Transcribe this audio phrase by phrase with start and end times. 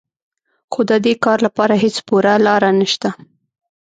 [0.71, 3.09] خو د دې کار لپاره هېڅ پوره لاره نهشته